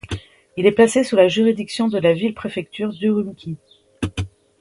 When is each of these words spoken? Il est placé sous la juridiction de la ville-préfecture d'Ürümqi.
Il 0.57 0.65
est 0.65 0.71
placé 0.71 1.03
sous 1.03 1.15
la 1.15 1.27
juridiction 1.27 1.87
de 1.87 1.99
la 1.99 2.13
ville-préfecture 2.13 2.89
d'Ürümqi. 2.89 3.57